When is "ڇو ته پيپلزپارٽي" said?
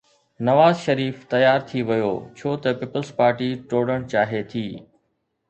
2.39-3.51